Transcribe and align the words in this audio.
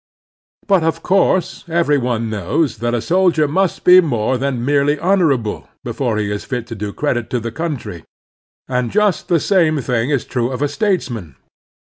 But, 0.65 0.83
of 0.83 1.03
course, 1.03 1.63
every 1.69 1.99
one 1.99 2.27
knows 2.27 2.77
that 2.79 2.95
a 2.95 3.03
soldier 3.05 3.47
must 3.47 3.83
be 3.83 4.01
more 4.01 4.35
than 4.35 4.65
merely 4.65 4.97
honorable 4.97 5.69
before 5.83 6.17
he 6.17 6.31
is 6.31 6.43
fit 6.43 6.65
to 6.73 6.75
do 6.75 6.91
credit 6.91 7.29
to 7.29 7.39
the 7.39 7.51
coxmtry; 7.51 8.01
and 8.67 8.89
just 8.91 9.27
the 9.27 9.39
same 9.39 9.75
thin^ 9.75 10.07
i^ 10.07 10.27
true 10.27 10.51
of 10.51 10.63
a 10.63 10.67
statesman. 10.67 11.35